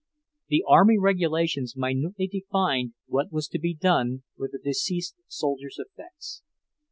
[0.47, 6.41] The Army regulations minutely defined what was to be done with a deceased soldier's effects.